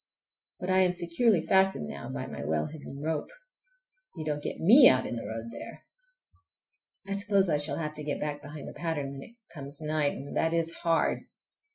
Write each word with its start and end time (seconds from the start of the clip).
But 0.59 0.71
I 0.71 0.79
am 0.79 0.93
securely 0.93 1.45
fastened 1.45 1.87
now 1.87 2.09
by 2.09 2.25
my 2.25 2.43
well 2.43 2.65
hidden 2.65 3.03
rope—you 3.03 4.25
don't 4.25 4.41
get 4.41 4.59
me 4.59 4.89
out 4.89 5.05
in 5.05 5.15
the 5.15 5.23
road 5.27 5.51
there! 5.51 5.83
I 7.07 7.11
suppose 7.11 7.49
I 7.51 7.59
shall 7.59 7.77
have 7.77 7.93
to 7.93 8.03
get 8.03 8.19
back 8.19 8.41
behind 8.41 8.67
the 8.67 8.73
pattern 8.73 9.11
when 9.11 9.21
it 9.21 9.35
comes 9.53 9.79
night, 9.79 10.13
and 10.13 10.35
that 10.35 10.53
is 10.55 10.71
hard! 10.73 11.19